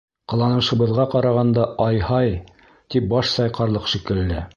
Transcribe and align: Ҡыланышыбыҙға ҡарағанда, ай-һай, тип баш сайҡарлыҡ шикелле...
Ҡыланышыбыҙға 0.31 1.03
ҡарағанда, 1.11 1.65
ай-һай, 1.87 2.31
тип 2.95 3.13
баш 3.13 3.35
сайҡарлыҡ 3.35 3.91
шикелле... 3.93 4.43